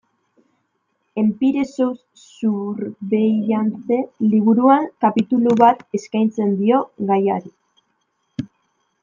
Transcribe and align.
Empire 1.15 1.63
sous 1.63 1.95
Surveillance 2.21 3.99
liburuan 4.31 4.89
kapitulu 5.05 5.53
bat 5.63 5.85
eskaintzen 6.01 6.57
dio 6.63 6.81
gaiari. 7.13 7.55